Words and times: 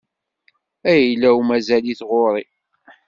Ayla-w 0.93 1.37
mazal-it 1.47 2.01
ɣur-i. 2.09 2.45